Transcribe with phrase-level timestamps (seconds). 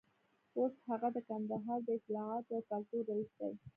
[0.59, 3.53] اوس هغه د کندهار د اطلاعاتو او کلتور رییس دی.